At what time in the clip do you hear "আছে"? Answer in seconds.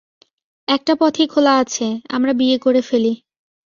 1.57-1.85